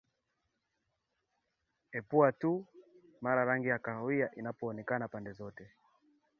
[1.97, 2.33] epua
[3.21, 5.71] mara tu rangi ya kahawia itakapoonekana pande zote